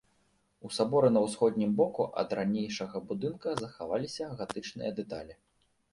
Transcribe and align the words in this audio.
У 0.67 0.71
саборы 0.77 1.09
на 1.17 1.21
ўсходнім 1.25 1.75
боку 1.81 2.07
ад 2.21 2.33
ранейшага 2.41 2.97
будынка 3.11 3.53
захаваліся 3.63 4.33
гатычныя 4.41 4.91
дэталі. 5.03 5.33